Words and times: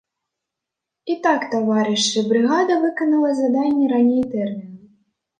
І 1.13 1.17
так, 1.25 1.43
таварышы, 1.51 2.23
брыгада 2.31 2.77
выканала 2.85 3.29
заданне 3.41 3.85
раней 3.93 4.23
тэрміну. 4.33 4.81